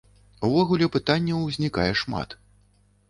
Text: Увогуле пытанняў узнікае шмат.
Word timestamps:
Увогуле 0.47 0.87
пытанняў 0.95 1.45
узнікае 1.49 1.89
шмат. 2.05 2.29